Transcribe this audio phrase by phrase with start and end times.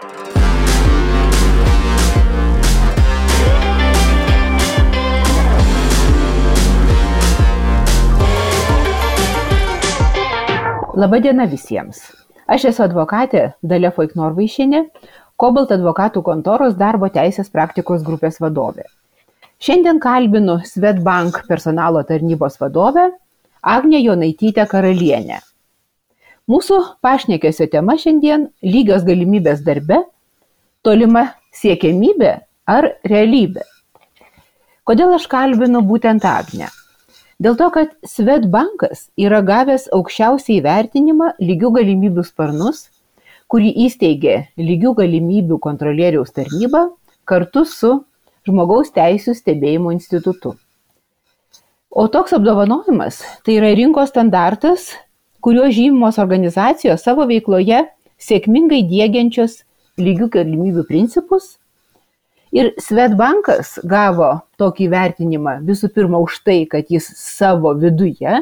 [0.00, 0.16] Labadiena
[11.44, 12.00] visiems.
[12.48, 14.80] Aš esu advokatė Dalia Foiknorvaišinė,
[15.36, 18.88] Kobalt advokatų kontoros darbo teisės praktikos grupės vadovė.
[19.60, 23.10] Šiandien kalbinu Svetbank personalo tarnybos vadovę
[23.60, 25.49] Agnė Jonaitytę Karalienę.
[26.50, 30.00] Mūsų pašnekėsio tema šiandien- lygios galimybės darbe,
[30.82, 32.30] tolima siekiamybė
[32.66, 33.62] ar realybė.
[34.88, 36.66] Kodėl aš kalbinu būtent Agnę?
[37.38, 42.88] Dėl to, kad Svetbankas yra gavęs aukščiausią įvertinimą lygių galimybių sparnus,
[43.46, 46.88] kurį įsteigė lygių galimybių kontrolieriaus tarnyba
[47.30, 47.92] kartu su
[48.48, 50.56] Žmogaus teisų stebėjimo institutu.
[51.90, 54.90] O toks apdovanojimas tai yra rinkos standartas,
[55.44, 57.84] kuriuo žymimos organizacijos savo veikloje
[58.20, 59.62] sėkmingai dėgiančios
[60.00, 61.54] lygių galimybių principus
[62.50, 68.40] Ir Svetbankas gavo tokį vertinimą visų pirma už tai, kad jis savo viduje,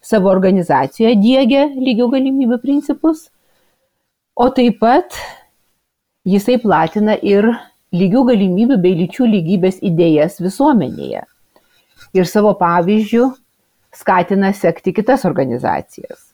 [0.00, 3.26] savo organizacijoje dėgia lygių galimybių principus,
[4.32, 5.20] o taip pat
[6.24, 7.50] jisai platina ir
[7.92, 11.26] lygių galimybių bei lyčių lygybės idėjas visuomenėje.
[12.16, 13.28] Ir savo pavyzdžių
[13.92, 16.31] skatina sekti kitas organizacijas.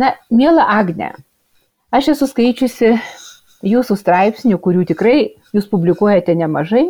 [0.00, 1.10] Na, mėla Agne,
[1.92, 2.94] aš esu skaičiusi
[3.68, 5.18] jūsų straipsnių, kurių tikrai
[5.52, 6.86] jūs publikuojate nemažai,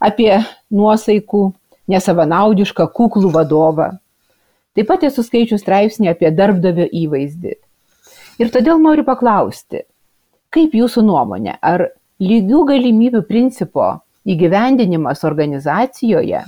[0.00, 0.32] apie
[0.72, 1.42] nuosaikų,
[1.92, 3.90] nesavanaudišką, kuklų vadovą.
[4.76, 7.54] Taip pat esu skaičių straipsnį apie darbdavio įvaizdį.
[8.42, 9.84] Ir todėl noriu paklausti,
[10.52, 11.88] kaip jūsų nuomonė, ar
[12.20, 13.94] lygių galimybių principo
[14.28, 16.42] įgyvendinimas organizacijoje,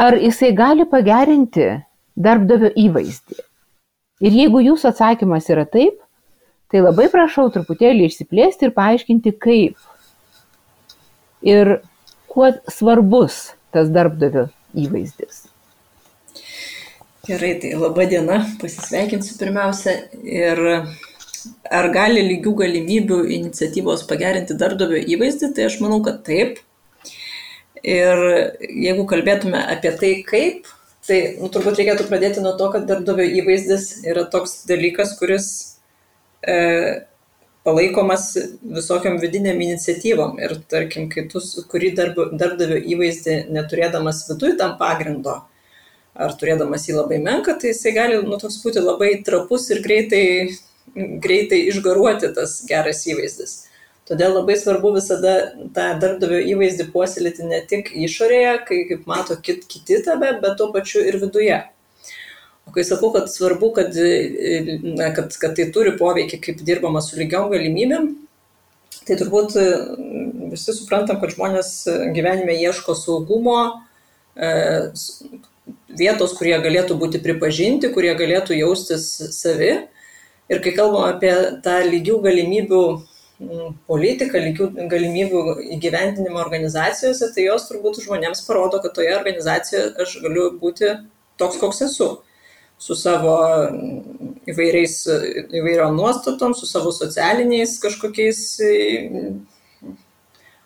[0.00, 1.68] ar jisai gali pagerinti
[2.16, 3.42] darbdavio įvaizdį?
[4.24, 5.98] Ir jeigu jūsų atsakymas yra taip,
[6.74, 9.76] Tai labai prašau truputėlį išsiplėsti ir paaiškinti, kaip
[11.46, 11.76] ir
[12.26, 15.44] kuo svarbus tas darbdavio įvaizdis.
[17.28, 19.94] Gerai, tai laba diena, pasisveikinsiu pirmiausia.
[20.26, 20.60] Ir
[21.70, 26.58] ar gali lygių galimybių iniciatyvos pagerinti darbdavio įvaizdį, tai aš manau, kad taip.
[27.84, 28.18] Ir
[28.66, 30.66] jeigu kalbėtume apie tai, kaip,
[31.06, 35.48] tai nu, turbūt reikėtų pradėti nuo to, kad darbdavio įvaizdis yra toks dalykas, kuris
[36.40, 36.56] e,
[37.64, 38.30] palaikomas
[38.62, 40.38] visokiam vidiniam iniciatyvom.
[40.44, 45.40] Ir tarkim, kai tu kuri darbdavio įvaizdį neturėdamas viduje tam pagrindo,
[46.14, 50.24] ar turėdamas jį labai menką, tai jisai gali, nu, toks būti labai trapus ir greitai,
[50.94, 53.63] greitai išgaruoti tas geras įvaizdis.
[54.04, 55.34] Todėl labai svarbu visada
[55.72, 60.68] tą darbdavio įvaizdį puoselėti ne tik išorėje, kai kaip mato kit, kiti tave, bet tuo
[60.74, 61.62] pačiu ir viduje.
[62.68, 63.96] O kai sakau, kad svarbu, kad,
[65.16, 68.10] kad, kad tai turi poveikį, kaip dirbama su lygiom galimybėm,
[69.08, 69.56] tai turbūt
[70.52, 71.72] visi suprantam, kad žmonės
[72.16, 73.58] gyvenime ieško saugumo,
[74.36, 74.52] e,
[75.96, 79.72] vietos, kurie galėtų būti pripažinti, kurie galėtų jaustis savi.
[80.52, 81.32] Ir kai kalbam apie
[81.64, 82.84] tą lygių galimybių
[83.90, 85.40] politiką, lygių galimybių
[85.76, 90.92] įgyvendinimą organizacijose, tai jos turbūt žmonėms parodo, kad toje organizacijoje aš galiu būti
[91.40, 92.10] toks, koks esu
[92.84, 93.36] su savo
[94.50, 94.96] įvairiais,
[95.56, 98.40] įvairiom nuostatom, su savo socialiniais kažkokiais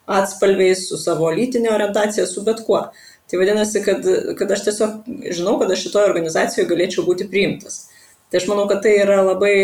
[0.09, 2.87] atspalviais, su savo lytinė orientacija, su bet kuo.
[3.29, 4.07] Tai vadinasi, kad,
[4.39, 7.88] kad aš tiesiog žinau, kad aš šitoje organizacijoje galėčiau būti priimtas.
[8.29, 9.55] Tai aš manau, kad tai yra labai,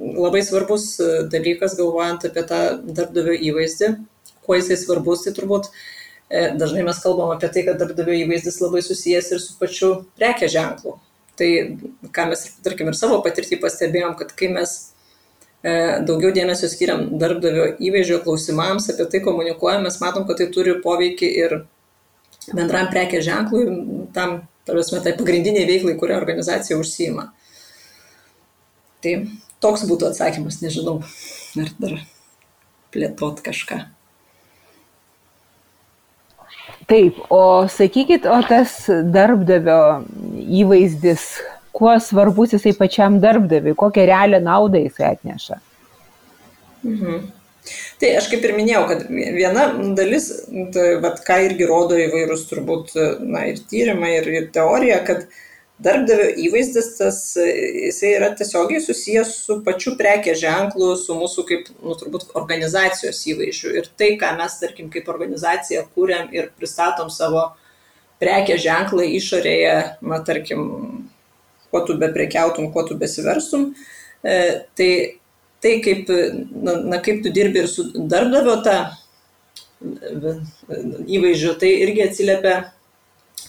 [0.00, 0.94] labai svarbus
[1.32, 3.90] dalykas, galvojant apie tą darbdavio įvaizdį.
[4.46, 8.80] Kuo jisai svarbus, tai turbūt e, dažnai mes kalbam apie tai, kad darbdavio įvaizdis labai
[8.86, 10.96] susijęs ir su pačiu prekė ženklu.
[11.36, 11.50] Tai
[12.16, 14.74] ką mes, tarkim, ir savo patirtį pastebėjom, kad kai mes
[15.60, 15.72] e,
[16.08, 21.34] daugiau dėmesio skiriam darbdavio įvaizdžio klausimams, apie tai komunikuojam, mes matom, kad tai turi poveikį
[21.44, 21.58] ir
[22.54, 23.66] bendram prekės ženklui,
[24.16, 27.34] tam, tarvėsime, tai pagrindiniai veiklai, kurią organizacija užsijima.
[29.06, 29.12] Tai
[29.62, 30.96] toks būtų atsakymas, nežinau,
[31.62, 31.92] ar dar
[32.90, 33.84] plėtot kažką.
[36.90, 38.74] Taip, o sakykit, o tas
[39.14, 39.78] darbdavio
[40.58, 41.28] įvaizdis,
[41.74, 45.62] kuo svarbus jisai pačiam darbdaviui, kokią realią naudą jisai atneša?
[46.82, 47.24] Mhm.
[48.02, 50.32] Tai aš kaip ir minėjau, kad viena dalis,
[50.74, 55.42] tai, vat, ką irgi rodo įvairūs turbūt na, ir tyrimai, ir, ir teorija, kad uh,
[55.82, 61.96] darbdavio įvaizdis tas jisai yra tiesiogiai susijęs su pačiu prekės ženklu, su mūsų kaip, nu,
[62.00, 63.74] turbūt, organizacijos įvaizdžiu.
[63.80, 67.50] Ir tai, ką mes, tarkim, kaip organizacija kūrėm ir pristatom savo
[68.22, 70.64] prekės ženklą išorėje, na, tarkim,
[71.70, 73.74] kuo tu be prekiautum, kuo tu besiverstum,
[74.24, 74.40] e,
[74.78, 74.90] tai
[75.66, 76.08] tai, kaip,
[76.62, 78.76] na, na, kaip tu dirbi ir su darbdavio tą
[81.06, 82.56] įvaizdžiu, tai irgi atsiliepia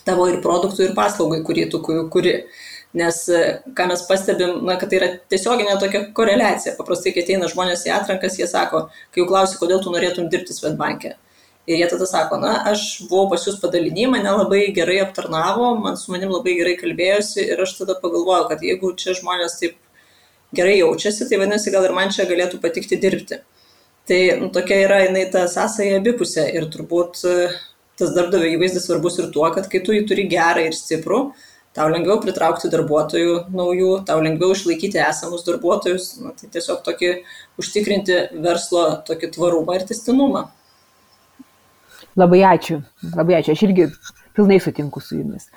[0.08, 2.40] tavo ir produktui, ir paslaugai, kurį tu kuri.
[2.98, 3.20] Nes
[3.78, 6.74] ką mes pastebim, na, kad tai yra tiesioginė tokia koreliacija.
[6.80, 10.56] Paprastai, kai ateina žmonės į atrankas, jie sako, kai jau klausi, kodėl tu norėtum dirbti
[10.56, 11.18] Svetbankė.
[11.68, 16.00] Ir jie tada sako, na, aš buvau pas jūs padalinį, mane labai gerai aptarnavo, man
[16.00, 19.76] su manim labai gerai kalbėjosi ir aš tada pagalvojau, kad jeigu čia žmonės taip
[20.56, 23.42] gerai jaučiasi, tai vadinasi, gal ir man čia galėtų patikti dirbti.
[24.08, 27.34] Tai nu, tokia yra jinai ta sąsaja abipusė ir turbūt e,
[27.98, 31.22] tas darbdavio įvaizdis svarbus ir tuo, kad kai tu jį turi gerą ir stiprų,
[31.78, 37.12] tau lengviau pritraukti darbuotojų naujų, tau lengviau išlaikyti esamus darbuotojus, nu, tai tiesiog tokį
[37.62, 40.48] užtikrinti verslo tokį tvarumą ir testinumą.
[42.18, 42.80] Labai ačiū,
[43.14, 43.92] labai ačiū, aš irgi
[44.38, 45.50] pilnai sutinku su jumis.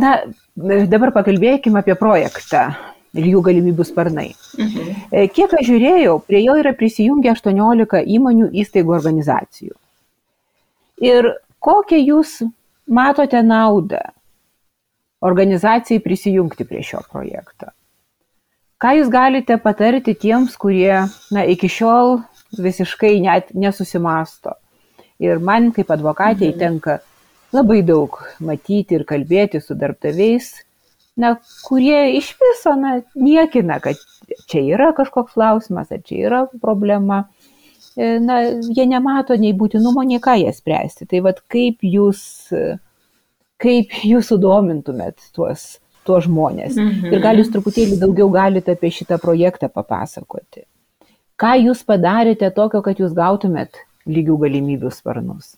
[0.00, 0.18] Na,
[0.56, 2.70] dabar pakalbėkime apie projektą
[3.16, 4.30] lygių galimybių sparnai.
[4.58, 4.94] Mhm.
[5.12, 9.76] E, kiek aš žiūrėjau, prie jo yra prisijungę 18 įmonių, įstaigų, organizacijų.
[11.04, 11.28] Ir
[11.62, 12.36] kokią jūs
[12.86, 14.02] matote naudą
[15.26, 17.72] organizacijai prisijungti prie šio projekto?
[18.76, 22.18] Ką jūs galite patarti tiems, kurie na, iki šiol
[22.60, 24.58] visiškai net nesusimasto?
[25.22, 26.60] Ir man kaip advokatėjai mhm.
[26.60, 26.98] tenka
[27.56, 30.50] labai daug matyti ir kalbėti su darbdaviais,
[31.16, 33.96] na, kurie iš viso na, niekina, kad
[34.50, 37.24] čia yra kažkoks klausimas, ar čia yra problema.
[37.96, 38.42] E, na,
[38.76, 41.08] jie nemato nei būtinumo, nei ką jie spręsti.
[41.08, 42.20] Tai vad kaip jūs,
[43.62, 46.76] kaip jūs sudomintumėt tuos, tuos žmonės.
[46.76, 47.12] Mhm.
[47.14, 50.66] Ir gal jūs truputėlį daugiau galite apie šitą projektą papasakoti.
[51.40, 55.56] Ką jūs padarėte tokio, kad jūs gautumėt lygių galimybių sparnus?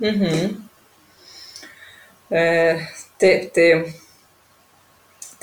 [0.00, 0.56] Mhm.
[2.32, 2.46] E,
[3.20, 3.68] taip, tai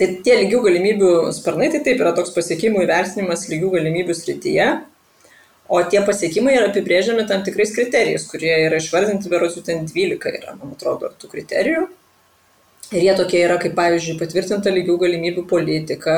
[0.01, 4.65] Tai tie lygių galimybių sparnai, tai taip yra toks pasiekimų įvertinimas lygių galimybių srityje,
[5.71, 10.35] o tie pasiekimai yra apibrėžiami tam tikrais kriterijais, kurie yra išvardinti, beros jų ten 12
[10.41, 11.87] yra, man atrodo, tų kriterijų.
[12.91, 16.17] Ir jie tokie yra, kaip pavyzdžiui, patvirtinta lygių galimybių politika,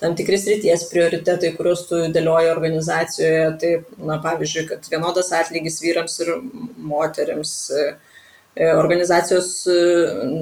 [0.00, 6.16] tam tikris ryties prioritetai, kuriuos tu dėlioji organizacijoje, tai, na, pavyzdžiui, kad vienodas atlygis vyrams
[6.24, 6.32] ir
[6.94, 7.56] moteriams,
[8.56, 9.80] E, organizacijos e,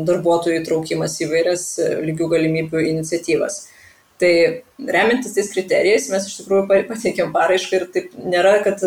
[0.07, 3.65] darbuotojų įtraukimas į vairias e, lygių galimybių iniciatyvas.
[4.25, 8.81] Tai remiantis tais kriterijais mes iš tikrųjų pateikėm paraišką ir taip nėra, kad,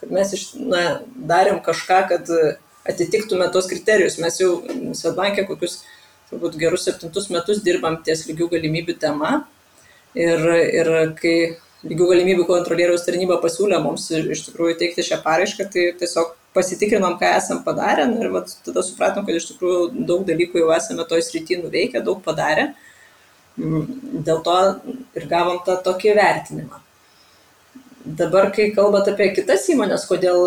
[0.00, 0.80] kad mes iš, na,
[1.30, 2.32] darėm kažką, kad
[2.90, 4.18] atitiktume tos kriterijus.
[4.18, 4.56] Mes jau
[4.98, 5.84] Svetbankė kokius
[6.32, 9.44] turbūt gerus septintus metus dirbam ties lygių galimybių tema.
[10.18, 10.92] Ir, ir
[11.22, 11.36] kai
[11.86, 17.36] lygių galimybių kontrolieriaus tarnyba pasiūlė mums iš tikrųjų teikti šią paraišką, tai tiesiog pasitikrinom, ką
[17.38, 21.62] esam padarę ir vat, tada supratom, kad iš tikrųjų daug dalykų jau esame toj srity
[21.62, 22.72] nuveikę, daug padarę.
[22.72, 22.89] Mm,
[23.56, 24.58] dėl to
[25.18, 26.80] ir gavom tą tokį vertinimą.
[28.00, 30.46] Dabar, kai kalbat apie kitas įmonės, kodėl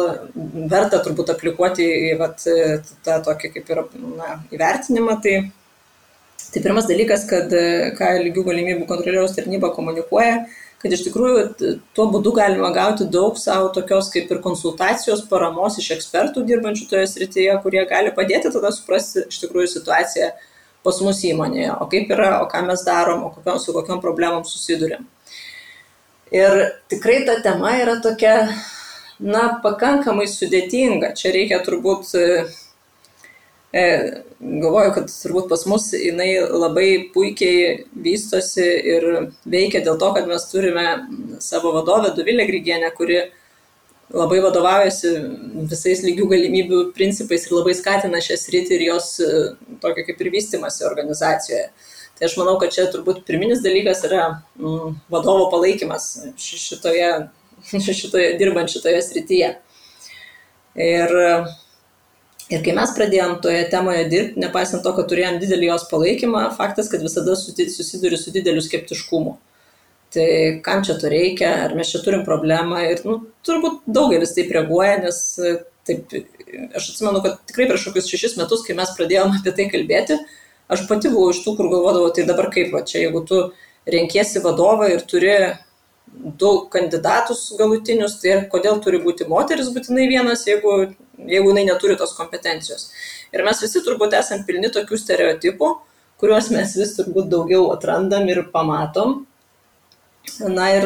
[0.72, 2.42] verta turbūt aplikuoti į vat,
[3.06, 3.82] tą tokį kaip ir
[4.18, 5.36] na, įvertinimą, tai,
[6.50, 7.54] tai pirmas dalykas, kad
[8.00, 10.48] ką lygių galimybių kontrolieriaus tarnyba komunikuoja,
[10.82, 11.44] kad iš tikrųjų
[11.96, 17.06] tuo būdu galima gauti daug savo tokios kaip ir konsultacijos, paramos iš ekspertų dirbančių toje
[17.12, 20.34] srityje, kurie gali padėti tada suprasti iš tikrųjų situaciją
[20.84, 24.46] pas mus įmonėje, o kaip yra, o ką mes darom, o kokiam, su kokiam problemom
[24.48, 25.06] susidurėm.
[26.34, 28.36] Ir tikrai ta tema yra tokia,
[29.22, 31.14] na, pakankamai sudėtinga.
[31.20, 32.10] Čia reikia turbūt
[33.74, 33.84] E,
[34.38, 39.08] galvoju, kad turbūt pas mus jinai labai puikiai vystosi ir
[39.50, 40.84] veikia dėl to, kad mes turime
[41.42, 43.18] savo vadovę Duvilę Grygienę, kuri
[44.12, 45.14] labai vadovaujasi
[45.70, 49.32] visais lygių galimybių principais ir labai skatina šią sritį ir jos e,
[49.84, 51.70] tokį kaip ir vystimasi organizacijoje.
[52.14, 54.26] Tai aš manau, kad čia turbūt pirminis dalykas yra
[54.60, 57.10] mm, vadovo palaikymas šitoje,
[58.02, 59.56] šitoje dirbant šitoje srityje.
[60.84, 61.20] Ir
[62.52, 66.90] Ir kai mes pradėjom toje temoje dirbti, nepaisant to, kad turėjom didelį jos palaikymą, faktas,
[66.92, 69.38] kad visada susiduri su dideliu skeptiškumu.
[70.14, 70.26] Tai
[70.66, 73.16] kam čia to reikia, ar mes čia turim problemą ir nu,
[73.48, 75.20] turbūt daugelis taip reaguoja, nes
[75.88, 76.14] taip,
[76.78, 80.20] aš atsimenu, kad tikrai prieš kokius šešis metus, kai mes pradėjom apie tai kalbėti,
[80.72, 83.42] aš pati buvau iš tų, kur galvodavau, tai dabar kaip, va, čia jeigu tu
[83.90, 85.34] renkiesi vadovą ir turi
[86.14, 92.14] du kandidatus galutinius, tai kodėl turi būti moteris būtinai vienas, jeigu, jeigu jinai neturi tos
[92.18, 92.92] kompetencijos.
[93.34, 95.70] Ir mes visi turbūt esame pilni tokių stereotipų,
[96.22, 99.24] kuriuos mes vis turbūt daugiau atrandam ir pamatom.
[100.40, 100.86] Na ir,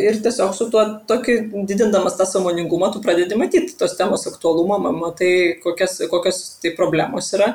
[0.00, 5.60] ir tiesiog su tuo tokiu didindamas tą samoningumą, tu pradedi matyti tos temos aktualumą, matai,
[5.62, 7.52] kokias, kokias tai problemos yra.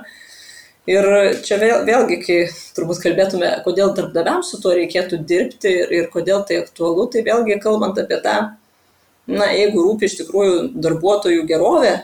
[0.86, 1.08] Ir
[1.42, 2.38] čia vėl, vėlgi, kai
[2.78, 7.58] turbūt kalbėtume, kodėl darbdaviams su tuo reikėtų dirbti ir, ir kodėl tai aktualu, tai vėlgi
[7.64, 8.36] kalbant apie tą,
[9.26, 11.96] na, jeigu rūpi iš tikrųjų darbuotojų gerovė,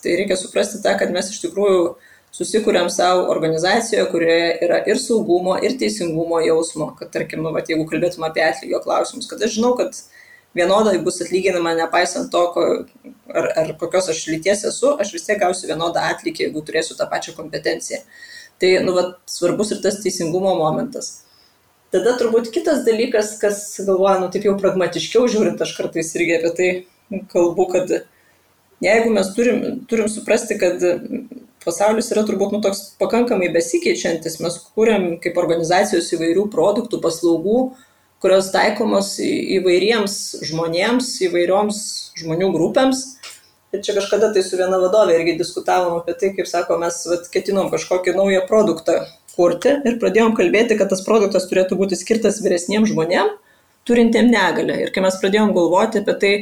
[0.00, 1.82] tai reikia suprasti tą, kad mes iš tikrųjų
[2.36, 7.86] susikūrėm savo organizacijoje, kurioje yra ir saugumo, ir teisingumo jausmo, kad tarkim, nu, vat, jeigu
[7.90, 9.98] kalbėtum apie atlygio klausimus, kad aš žinau, kad
[10.56, 12.66] vienodai bus atlyginama, nepaisant to, ko,
[13.30, 17.08] ar, ar kokios aš lyties esu, aš vis tiek gausiu vienodą atlygį, jeigu turėsiu tą
[17.10, 18.02] pačią kompetenciją.
[18.60, 21.12] Tai nu, vat, svarbus ir tas teisingumo momentas.
[21.90, 26.50] Tada turbūt kitas dalykas, kas galvoja, nu taip jau pragmatiškiau žiūrint, aš kartais irgi apie
[26.58, 26.68] tai
[27.32, 27.94] kalbu, kad
[28.84, 30.84] jeigu mes turim, turim suprasti, kad
[31.64, 37.60] pasaulis yra turbūt nu, toks pakankamai besikeičiantis, mes kūrėm kaip organizacijos įvairių produktų, paslaugų,
[38.20, 40.16] kurios taikomos įvairiems
[40.50, 41.80] žmonėms, įvairioms
[42.20, 43.06] žmonių grupėms
[43.70, 47.28] Ir čia kažkada tai su viena vadovė irgi diskutavom apie tai, kaip sako, mes vat,
[47.30, 48.96] ketinom kažkokį naują produktą
[49.36, 53.36] kurti ir pradėjom kalbėti, kad tas produktas turėtų būti skirtas vyresniems žmonėms,
[53.86, 54.74] turintiem negalę.
[54.82, 56.32] Ir kai mes pradėjom galvoti apie tai,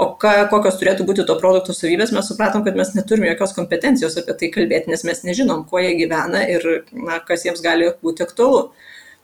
[0.00, 4.16] o ką, kokios turėtų būti to produkto savybės, mes supratom, kad mes neturime jokios kompetencijos
[4.20, 6.66] apie tai kalbėti, nes mes nežinom, kuo jie gyvena ir
[6.96, 8.70] na, kas jiems gali būti aktualu.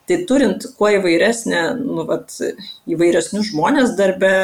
[0.07, 2.35] Tai turint kuo įvairesnę, nu, vat,
[2.87, 4.35] įvairesnius žmonės darbe,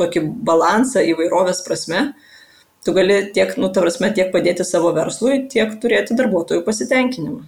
[0.00, 2.12] tokį balansą įvairovės prasme,
[2.86, 7.42] tu gali tiek, nu, ta prasme, tiek padėti savo verslui, tiek turėti darbuotojų pasitenkinimą.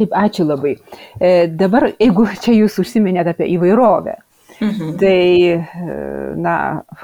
[0.00, 0.78] Taip, ačiū labai.
[1.20, 4.16] E, dabar, jeigu čia jūs užsiminėt apie įvairovę,
[4.60, 4.94] mhm.
[5.00, 5.64] tai,
[6.40, 6.54] na,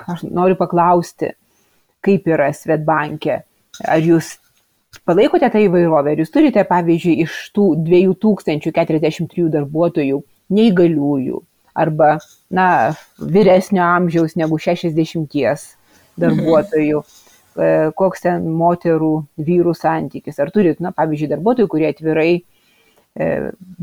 [0.06, 1.32] aš noriu paklausti,
[2.04, 3.40] kaip yra Svetbankė.
[3.84, 4.36] Ar jūs
[5.08, 6.14] palaikote tą įvairovę?
[6.14, 10.22] Ar jūs turite, pavyzdžiui, iš tų 2043 darbuotojų
[10.56, 11.42] neįgaliųjų
[11.76, 12.16] arba,
[12.50, 12.68] na,
[13.20, 15.76] vyresnio amžiaus negu 60
[16.16, 20.38] darbuotojų, e, koks ten moterų, vyrų santykis.
[20.40, 23.28] Ar turit, na, pavyzdžiui, darbuotojų, kurie atvirai e,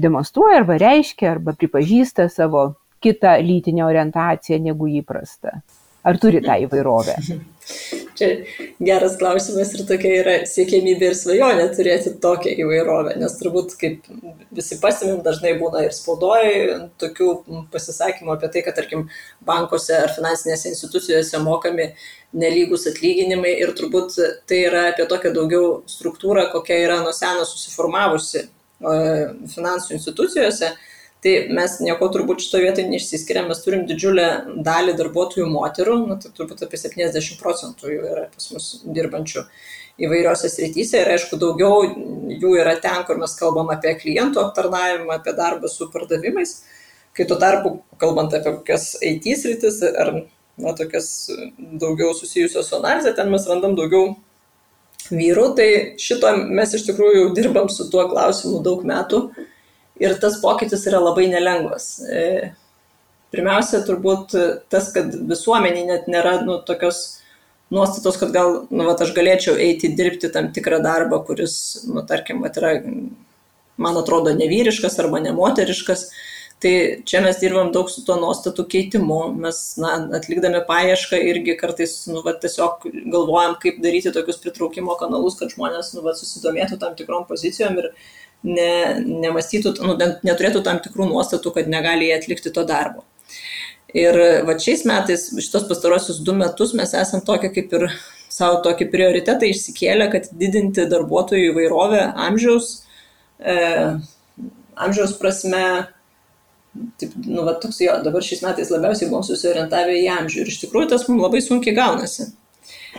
[0.07, 2.71] demonstruoja arba reiškia arba pripažįsta savo
[3.03, 5.59] kitą lytinę orientaciją negu įprasta.
[6.03, 7.15] Ar turi tą įvairovę?
[8.17, 8.27] Čia
[8.83, 14.09] geras klausimas ir tokia yra siekėmybė ir svajonė turėti tokią įvairovę, nes turbūt kaip
[14.53, 17.29] visi pasimim dažnai būna ir spaudoje tokių
[17.73, 19.07] pasisakymų apie tai, kad tarkim
[19.47, 21.93] bankuose ar finansinėse institucijose mokami
[22.35, 24.19] nelygus atlyginimai ir turbūt
[24.49, 28.49] tai yra apie tokią daugiau struktūrą, kokia yra nuo seno susiformavusi
[28.83, 30.73] finansų institucijose
[31.23, 34.25] Tai mes nieko turbūt šito vietoje neišsiskiriam, mes turim didžiulę
[34.65, 39.45] dalį darbuotojų moterų, nu, tai turbūt apie 70 procentų jų yra pas mus dirbančių
[40.03, 45.35] įvairiose srityse ir aišku daugiau jų yra ten, kur mes kalbam apie klientų aptarnavimą, apie
[45.37, 46.57] darbą su pardavimais,
[47.15, 51.07] kai tuo tarpu, kalbant apie kokias IT sritis ar na, tokias
[51.57, 54.15] daugiau susijusios su analizė, ten mes randam daugiau
[55.13, 55.69] vyrų, tai
[56.01, 59.27] šito mes iš tikrųjų dirbam su tuo klausimu daug metų
[60.01, 61.87] ir tas pokytis yra labai nelengvas.
[62.09, 62.53] E,
[63.33, 64.35] pirmiausia, turbūt
[64.71, 67.03] tas, kad visuomeniai net nėra nu, tokios
[67.73, 71.55] nuostatos, kad gal, nu, vat, aš galėčiau eiti dirbti tam tikrą darbą, kuris,
[71.89, 72.75] nu, tarkim, vat, yra,
[73.81, 76.07] man atrodo, nevyriškas arba nemoteriškas.
[76.63, 76.71] Tai
[77.09, 82.21] čia mes dirbam daug su tuo nuostatų keitimu, mes na, atlikdami paiešką irgi kartais nu,
[82.23, 87.25] va, tiesiog galvojam, kaip daryti tokius pritraukimo kanalus, kad žmonės nu, va, susidomėtų tam tikrom
[87.27, 87.89] pozicijom ir,
[88.43, 88.69] ne,
[89.23, 89.95] nemastytų, nu,
[90.27, 93.05] neturėtų tam tikrų nuostatų, kad negali jie atlikti to darbo.
[93.93, 97.87] Ir va šiais metais, šitos pastarosius du metus mes esam tokia kaip ir
[98.33, 102.71] savo tokį prioritetą išsikėlę, kad didinti darbuotojų įvairovę amžiaus,
[103.37, 103.57] e,
[104.73, 105.65] amžiaus prasme,
[106.97, 110.63] taip, nu, va, toks jo, dabar šiais metais labiausiai buvom susiorientavę į amžių ir iš
[110.63, 112.31] tikrųjų tas mums labai sunkiai gaunasi.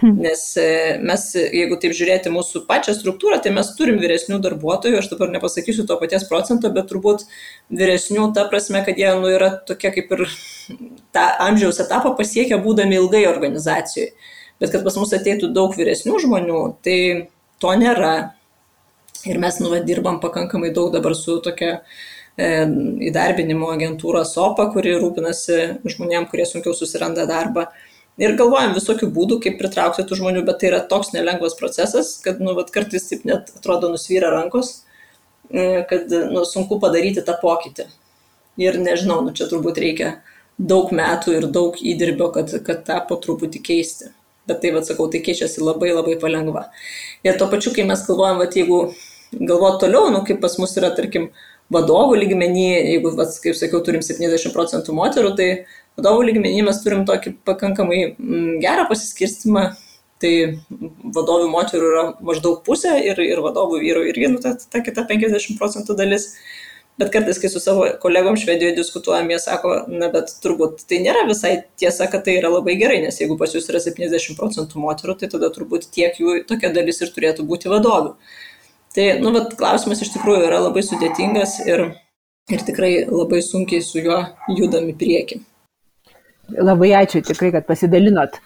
[0.01, 0.17] Hmm.
[0.25, 0.69] Nes e,
[1.07, 5.87] mes, jeigu taip žiūrėti mūsų pačią struktūrą, tai mes turim vyresnių darbuotojų, aš dabar nepasakysiu
[5.87, 7.27] to paties procento, bet turbūt
[7.71, 10.25] vyresnių ta prasme, kad jie nu, yra tokie kaip ir
[11.15, 14.11] tą amžiaus etapą pasiekę būdami ilgai organizacijoje.
[14.63, 16.99] Bet kad pas mus ateitų daug vyresnių žmonių, tai
[17.63, 18.15] to nėra.
[19.25, 21.79] Ir mes nu, va, dirbam pakankamai daug dabar su tokia
[22.37, 22.49] e,
[23.09, 27.71] įdarbinimo agentūra SOPA, kuri rūpinasi žmonėm, kurie sunkiau susiranda darbą.
[28.23, 32.39] Ir galvojam visokių būdų, kaip pritraukti tų žmonių, bet tai yra toks nelengvas procesas, kad
[32.43, 34.85] nu, vat, kartais taip net atrodo nusvyra rankos,
[35.51, 37.89] e, kad nu, sunku padaryti tą pokytį.
[38.63, 40.13] Ir nežinau, nu, čia turbūt reikia
[40.59, 44.13] daug metų ir daug įdirbio, kad, kad tą po truputį keisti.
[44.47, 46.69] Bet tai, vad sakau, tai keičiasi labai labai palengva.
[47.27, 48.85] Ir tuo pačiu, kai mes galvojam, vad jeigu
[49.35, 51.33] galvot toliau, nu, kaip pas mus yra, tarkim,
[51.73, 55.49] vadovų lygmenį, jeigu, vat, kaip sakiau, turim 70 procentų moterų, tai
[55.99, 59.71] vadovų lygmenį mes turim tokį pakankamai mm, gerą pasiskirstimą,
[60.23, 60.35] tai
[61.15, 65.59] vadovių moterų yra maždaug pusė ir, ir vadovų vyrų irgi nu, ta, ta kita 50
[65.61, 66.33] procentų dalis.
[66.95, 71.25] Bet kartais, kai su savo kolegom Švedijoje diskutuojam, jie sako, na, bet turbūt tai nėra
[71.27, 75.17] visai tiesa, kad tai yra labai gerai, nes jeigu pas jūs yra 70 procentų moterų,
[75.19, 78.15] tai tada turbūt tiek jų tokia dalis ir turėtų būti vadovių.
[78.95, 81.83] Tai, nu, bet klausimas iš tikrųjų yra labai sudėtingas ir,
[82.55, 84.21] ir tikrai labai sunkiai su juo
[84.55, 85.41] judam į priekį.
[86.53, 88.41] Labai ačiū tikrai, kad pasidalinot.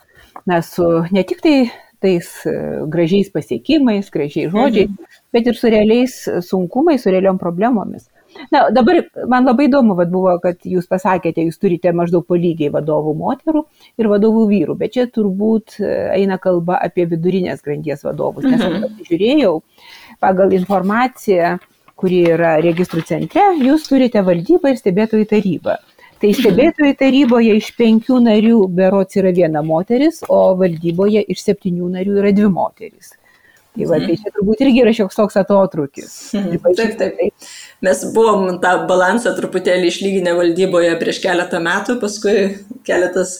[0.46, 1.56] Na, su ne tik tai
[2.00, 2.52] tais e,
[2.86, 5.18] gražiais pasiekimais, gražiais žodžiais, mhm.
[5.34, 6.14] bet ir su realiais
[6.46, 8.06] sunkumais, su realiom problemomis.
[8.52, 12.70] Na, dabar man labai įdomu vat, buvo, kad jūs pasakėte, jūs turite maždaug po lygiai
[12.70, 13.64] vadovų moterų
[13.98, 15.90] ir vadovų vyrų, bet čia turbūt e,
[16.20, 19.02] eina kalba apie vidurinės grandies vadovus, nes aš mhm.
[19.08, 19.56] žiūrėjau
[20.22, 21.56] pagal informaciją,
[21.98, 25.80] kuri yra registrų centre, jūs turite valdybą ir stebėtojų tarybą.
[26.18, 26.40] Tai mhm.
[26.40, 32.34] stebėtojų taryboje iš penkių narių berots yra viena moteris, o valdyboje iš septynių narių yra
[32.34, 33.14] dvi moteris.
[33.78, 36.14] Tai, va, tai čia turbūt irgi yra šioks toks atotrukis.
[36.32, 37.50] Taip, taip, taip.
[37.86, 42.34] Mes buvom tą balansą truputėlį išlyginę valdyboje prieš keletą metų, paskui
[42.88, 43.36] keletas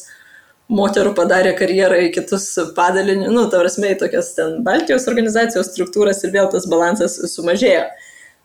[0.70, 6.52] moterų padarė karjerą į kitus padalinius, nu, tavrasmei tokias ten Baltijos organizacijos struktūras ir vėl
[6.52, 7.88] tas balansas sumažėjo.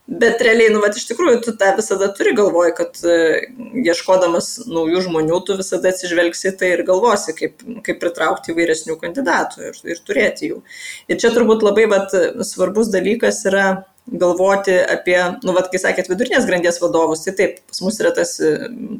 [0.04, 3.38] Bet realiai, nu, vat, iš tikrųjų, tu tą visada turi galvoj, kad uh,
[3.80, 9.80] ieškodamas naujų žmonių, tu visada atsižvelgsi tai ir galvosi, kaip, kaip pritraukti įvairesnių kandidatų ir,
[9.96, 10.60] ir turėti jų.
[11.08, 12.12] Ir čia turbūt labai vat,
[12.44, 13.68] svarbus dalykas yra
[14.12, 18.36] galvoti apie, nu, vat, kai sakėt, vidurinės grandies vadovus, tai taip, pas mus yra tas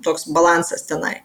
[0.06, 1.18] toks balansas tenai.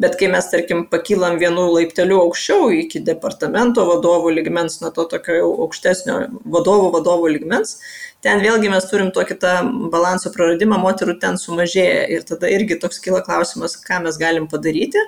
[0.00, 5.38] Bet kai mes, tarkim, pakylam vienu laipteliu aukščiau iki departamento vadovų ligmens, nuo to tokio
[5.38, 7.78] jau aukštesnio vadovų vadovų ligmens,
[8.22, 9.56] ten vėlgi mes turim tokį tą
[9.92, 15.00] balanso praradimą, moterų ten sumažėja ir tada irgi toks kyla klausimas, ką mes galim padaryti,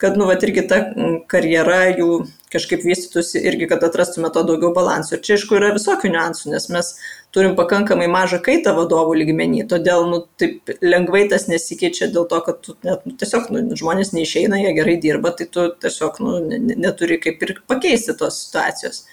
[0.00, 0.82] kad, nu, va, irgi ta
[1.30, 5.16] karjera jų kažkaip vystytųsi irgi, kad atrastume to daugiau balansų.
[5.16, 6.92] Ir čia, aišku, yra visokių niuansų, nes mes
[7.36, 12.62] turim pakankamai mažą kaitą vadovų lygmenį, todėl, nu, taip lengvai tas nesikeičia dėl to, kad
[12.64, 16.38] tu net, nu, tiesiog nu, žmonės neišeina, jie gerai dirba, tai tu tiesiog, nu,
[16.72, 19.04] neturi kaip ir pakeisti tos situacijos.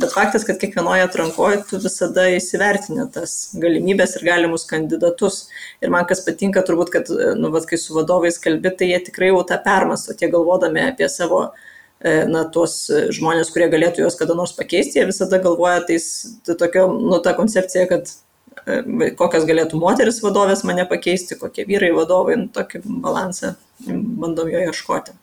[0.00, 5.42] Bet faktas, kad kiekvienoje atrankoje tu visada įsivertini tas galimybės ir galimus kandidatus.
[5.84, 9.32] Ir man kas patinka, turbūt, kad, nu, vat, kai su vadovais kalbi, tai jie tikrai
[9.32, 11.71] jau tą permasto, tie galvodami apie savo, e,
[12.02, 12.76] na, tuos
[13.14, 16.06] žmonės, kurie galėtų juos kada nors pakeisti, jie visada galvoja tais,
[16.46, 18.10] tai tokia, nu, ta koncepcija, kad
[18.66, 23.54] e, kokios galėtų moteris vadovės mane pakeisti, kokie vyrai vadovai, nu, tokį balansą
[23.86, 25.14] bandom jo ieškoti.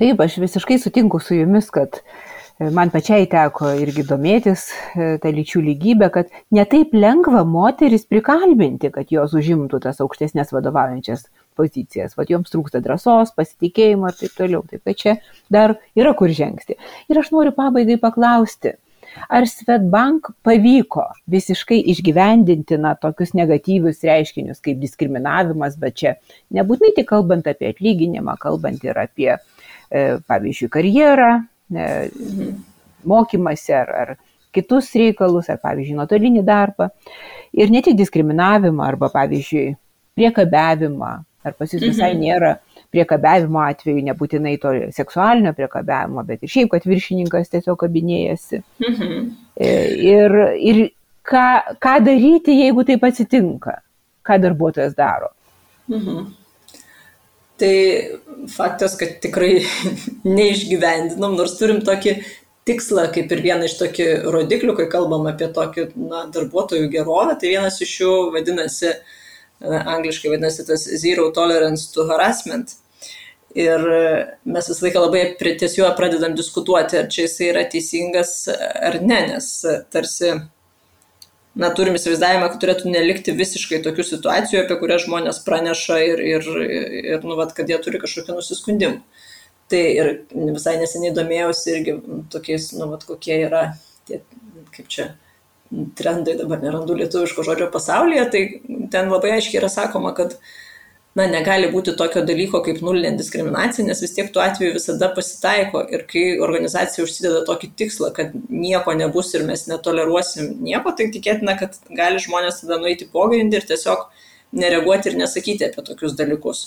[0.00, 2.00] Taip, aš visiškai sutinku su jumis, kad
[2.72, 9.12] man pačiai teko irgi domėtis e, tą lyčių lygybę, kad netaip lengva moteris prikalbinti, kad
[9.12, 11.26] jos užimtų tas aukštesnės vadovaujančias
[11.58, 12.16] pozicijas.
[12.18, 14.62] Vat joms trūksta drąsos, pasitikėjimo ir taip toliau.
[14.70, 15.16] Taip kad čia
[15.52, 16.78] dar yra kur žengti.
[17.10, 18.74] Ir aš noriu pabaigai paklausti,
[19.28, 26.14] ar Svetbank pavyko visiškai išgyvendinti na, tokius negatyvius reiškinius kaip diskriminavimas, bet čia
[26.54, 29.32] nebūtinai tik kalbant apie atlyginimą, kalbant ir apie,
[29.90, 31.32] e, pavyzdžiui, karjerą,
[33.08, 34.14] mokymasi ar, ar
[34.52, 36.90] kitus reikalus, ar pavyzdžiui, nuotolinį darbą.
[37.56, 39.72] Ir ne tik diskriminavimą arba, pavyzdžiui,
[40.18, 41.12] priekabiavimą,
[41.46, 42.22] ar pas jūs visai mhm.
[42.22, 42.52] nėra
[42.92, 48.60] priekabiavimo atveju, nebūtinai to seksualinio priekabiavimo, bet ir šiaip, kad viršininkas tiesiog kabinėjasi.
[48.84, 49.30] Mhm.
[49.56, 49.72] E,
[50.12, 50.82] ir, ir
[51.28, 51.46] ką,
[51.82, 53.78] ką daryti, jeigu taip atsitinka,
[54.26, 55.32] ką darbuotojas daro.
[55.92, 56.30] Mhm.
[57.62, 57.74] Tai
[58.50, 59.62] faktas, kad tikrai
[60.38, 62.16] neišgyvendinom, nors turim tokį
[62.68, 67.56] tikslą, kaip ir vieną iš tokių rodiklių, kai kalbam apie tokį na, darbuotojų gerovę, tai
[67.56, 68.92] vienas iš jų vadinasi,
[69.62, 72.76] angliškai vadinasi tas Zero Tolerance to Harassment.
[73.54, 73.82] Ir
[74.48, 75.22] mes visą laiką labai
[75.60, 79.48] ties juo pradedam diskutuoti, ar čia jisai yra teisingas ar ne, nes
[79.92, 80.32] tarsi
[81.54, 86.48] na, turim įsivaizdavimą, kad turėtų nelikti visiškai tokių situacijų, apie kurias žmonės praneša ir, ir,
[87.12, 89.02] ir nu, vat, kad jie turi kažkokių nusiskundimų.
[89.72, 91.98] Tai ir visai neseniai domėjausi irgi
[92.32, 93.66] tokiais, nu, vat, kokie yra
[94.08, 94.22] tie,
[94.72, 95.12] kaip čia,
[95.98, 98.42] trendai, dabar nerandu lietuviško žodžio pasaulyje, tai
[98.92, 100.34] ten labai aiškiai yra sakoma, kad
[101.18, 105.84] na, negali būti tokio dalyko kaip nulinė diskriminacija, nes vis tiek tuo atveju visada pasitaiko
[105.92, 111.56] ir kai organizacija užsideda tokį tikslą, kad nieko nebus ir mes netoleruosim nieko, tai tikėtina,
[111.60, 114.06] kad gali žmonės tada nueiti pogrindį ir tiesiog
[114.52, 116.64] nereaguoti ir nesakyti apie tokius dalykus.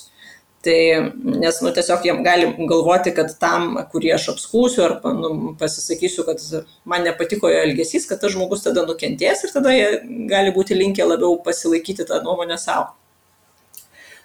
[0.65, 0.78] Tai,
[1.21, 6.41] nes, nu, tiesiog jiem gali galvoti, kad tam, kurį aš apskūsiu ar nu, pasisakysiu, kad
[6.89, 9.89] man nepatiko jo elgesys, kad tas žmogus tada nukentės ir tada jie
[10.32, 12.95] gali būti linkę labiau pasilaikyti tą nuomonę savo.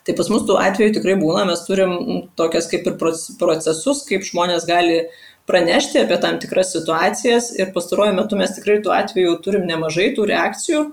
[0.06, 1.92] Tai pas mus tų atvejų tikrai būna, mes turim
[2.40, 5.02] tokias kaip ir procesus, kaip žmonės gali
[5.50, 10.30] pranešti apie tam tikras situacijas ir pastaruoju metu mes tikrai tų atvejų turim nemažai tų
[10.32, 10.84] reakcijų.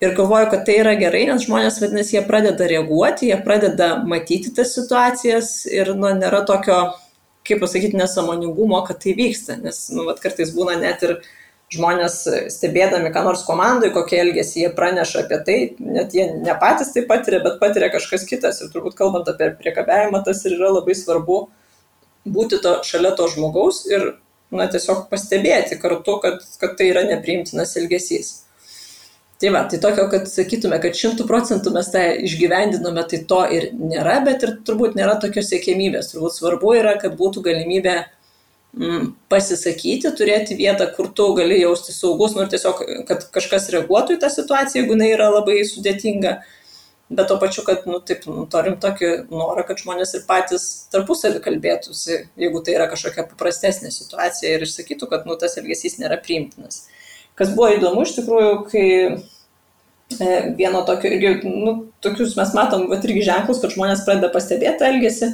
[0.00, 4.48] Ir galvoju, kad tai yra gerai, nes žmonės, vadinasi, jie pradeda reaguoti, jie pradeda matyti
[4.56, 6.78] tas situacijas ir nu, nėra tokio,
[7.44, 9.58] kaip pasakyti, nesamoningumo, kad tai vyksta.
[9.60, 11.18] Nes nu, vat, kartais būna net ir
[11.76, 12.16] žmonės
[12.56, 17.04] stebėdami, ką nors komandai, kokie elgesi, jie praneša apie tai, net jie ne patys tai
[17.06, 18.64] patiria, bet patiria kažkas kitas.
[18.64, 21.42] Ir turbūt kalbant apie priekabiavimą, tas ir yra labai svarbu
[22.24, 24.14] būti to, šalia to žmogaus ir
[24.50, 28.38] na, tiesiog pastebėti kartu, kad, kad tai yra nepriimtinas elgesys.
[29.40, 33.70] Tai va, tai tokio, kad sakytume, kad šimtų procentų mes tą išgyvendinome, tai to ir
[33.72, 36.10] nėra, bet ir turbūt nėra tokios siekėmybės.
[36.12, 37.94] Turbūt svarbu yra, kad būtų galimybė
[38.76, 44.18] mm, pasisakyti, turėti vietą, kur tu gali jausti saugus, nu ir tiesiog, kad kažkas reaguotų
[44.18, 46.36] į tą situaciją, jeigu jinai yra labai sudėtinga,
[47.08, 51.40] bet to pačiu, kad, nu, taip, nu, turim tokį norą, kad žmonės ir patys tarpusavį
[51.48, 56.84] kalbėtųsi, jeigu tai yra kažkokia paprastesnė situacija ir išsakytų, kad, nu, tas elgesys nėra priimtinas.
[57.40, 61.72] Kas buvo įdomu iš tikrųjų, kai e, vieno tokio, irgi, nu,
[62.04, 65.30] tokius mes matom, bet irgi ženklus, kad žmonės pradeda pastebėti elgesį.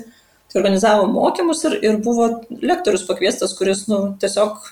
[0.47, 2.29] Tai organizavo mokymus ir, ir buvo
[2.63, 4.69] lektorius pakviestas, kuris, nu, tiesiog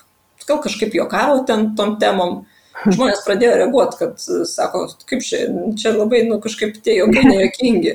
[0.47, 2.45] gal kažkaip juokavo ten tom temom.
[2.85, 5.45] Žmonės pradėjo reaguoti, kad, sako, kaip čia,
[5.79, 7.93] čia labai, nu, kažkaip tie jokai nejokingi.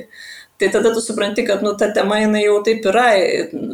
[0.61, 3.07] Tai tada tu supranti, kad nu, ta tema jinai jau taip yra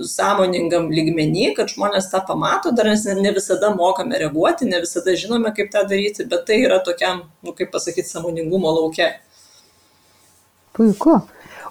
[0.07, 5.51] sąmoningam lygmenį, kad žmonės tą pamato, dar nes ne visada mokame reaguoti, ne visada žinome,
[5.57, 9.09] kaip tą daryti, bet tai yra tokiam, nu, kaip pasakyti, sąmoningumo laukia.
[10.79, 11.17] Puiku.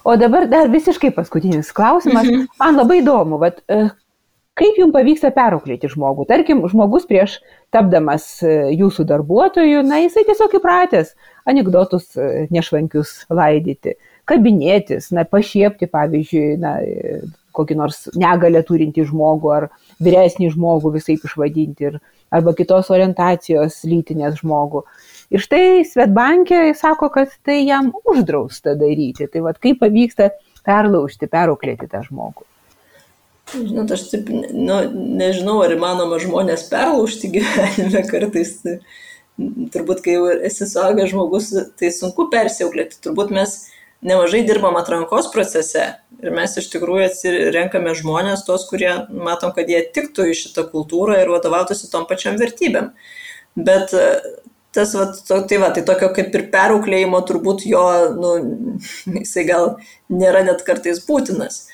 [0.05, 2.29] O dabar dar visiškai paskutinis klausimas.
[2.29, 2.45] Mhm.
[2.61, 3.87] Man labai įdomu, bet, e,
[4.61, 6.27] kaip jums pavyksta perauklėti žmogų?
[6.29, 7.39] Tarkim, žmogus prieš
[7.73, 11.15] tapdamas e, jūsų darbuotoju, na, jisai tiesiog įpratęs
[11.49, 13.95] anegdotus e, nešvankius laidyti
[14.27, 16.77] kabinėtis, na, pašiepti, pavyzdžiui, na,
[17.57, 19.67] kokį nors negalę turinti žmogų ar
[20.03, 21.99] vyresnį žmogų visai išvadinti, ir,
[22.33, 24.83] arba kitos orientacijos lytinės žmogų.
[25.33, 29.27] Ir štai Svetbankė sako, kad tai jam uždrausta daryti.
[29.31, 30.29] Tai vad kaip pavyksta
[30.67, 32.45] perlaužti, perauklėti tą žmogų.
[33.55, 34.77] Žinot, aš taip, nu,
[35.19, 38.57] nežinau, ar įmanoma žmonės perlaužti gyvenime kartais.
[38.63, 38.77] Tai,
[39.71, 42.99] turbūt, kai jau esi suaugęs žmogus, tai sunku persiauklėti.
[43.03, 43.59] Turbūt mes
[44.05, 45.85] nemažai dirbam atrankos procese
[46.23, 51.19] ir mes iš tikrųjų atsirenkame žmonės, tos, kurie matom, kad jie tiktų į šitą kultūrą
[51.21, 52.91] ir vadovautųsi tom pačiam vertybėm.
[53.57, 54.05] Bet e,
[54.75, 57.85] tas, va, to, tai va, tai tokio kaip ir perauklėjimo turbūt jo,
[58.17, 58.33] nu,
[59.21, 59.75] jisai gal
[60.13, 61.65] nėra net kartais būtinas.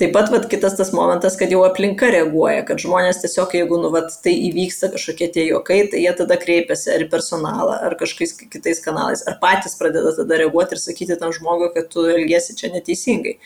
[0.00, 3.90] Taip pat vat, kitas tas momentas, kad jau aplinka reaguoja, kad žmonės tiesiog, jeigu nu,
[3.92, 8.32] vat, tai įvyksta kažkokie tie juokai, tai jie tada kreipiasi ar į personalą, ar kažkokiais
[8.54, 12.72] kitais kanalais, ar patys pradeda tada reaguoti ir sakyti tam žmogui, kad tu elgesi čia
[12.72, 13.36] neteisingai.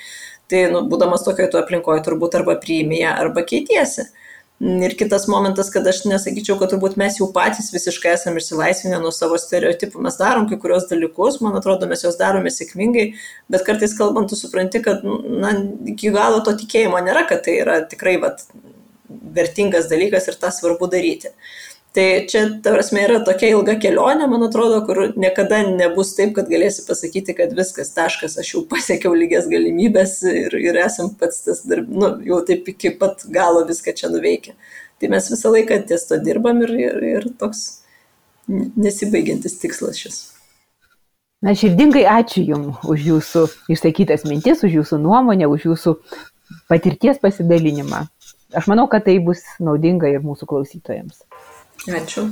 [0.46, 4.06] Tai, nu, būdamas tokioje tu aplinkoje, turbūt arba priimi ją, arba keitiesi.
[4.06, 4.23] Mhm
[4.64, 9.10] Ir kitas momentas, kad aš nesakyčiau, kad turbūt mes jau patys visiškai esame išsilaisvinę nuo
[9.12, 10.00] savo stereotipų.
[10.06, 13.10] Mes darom kai kurios dalykus, man atrodo, mes juos darome sėkmingai,
[13.52, 15.52] bet kartais kalbant, tu supranti, kad na,
[15.92, 18.46] iki galo to tikėjimo nėra, kad tai yra tikrai vat,
[19.36, 21.34] vertingas dalykas ir tą svarbu daryti.
[21.94, 26.48] Tai čia, ta prasme, yra tokia ilga kelionė, man atrodo, kur niekada nebus taip, kad
[26.50, 31.62] galėsi pasakyti, kad viskas, taškas, aš jau pasiekiau lygias galimybės ir, ir esam pats tas,
[31.70, 34.56] darb, nu, jau taip iki pat galo viską čia nuveikia.
[34.98, 37.62] Tai mes visą laiką ties to dirbam ir, ir, ir toks
[38.50, 40.18] nesibaigiantis tikslas šis.
[41.46, 45.94] Na, širdingai ačiū Jums už Jūsų išsakytas mintis, už Jūsų nuomonę, už Jūsų
[46.72, 48.02] patirties pasidalinimą.
[48.54, 51.22] Aš manau, kad tai bus naudinga ir mūsų klausytojams.
[51.82, 52.30] Ačiū.